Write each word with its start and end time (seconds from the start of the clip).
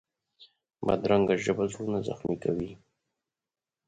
بدرنګه 0.87 1.35
ژبه 1.43 1.63
زړونه 1.71 1.99
زخمي 2.07 2.37
کوي 2.43 2.71